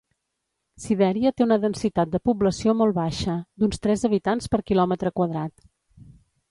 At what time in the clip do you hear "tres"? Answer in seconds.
3.85-4.09